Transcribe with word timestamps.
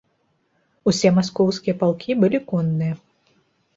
Усе 0.93 1.11
маскоўскія 1.19 1.75
палкі 1.85 2.11
былі 2.25 2.39
конныя. 2.51 2.93